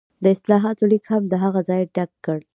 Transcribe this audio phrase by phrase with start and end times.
[0.23, 2.39] د اصلاحاتو لیګ هم د هغه ځای ډک کړ.